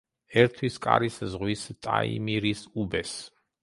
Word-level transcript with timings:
ერთვის 0.43 0.79
კარის 0.85 1.19
ზღვის 1.35 1.69
ტაიმირის 1.89 2.69
უბეს. 2.83 3.19